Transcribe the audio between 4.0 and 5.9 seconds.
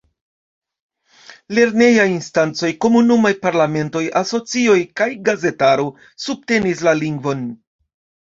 asocioj kaj gazetaro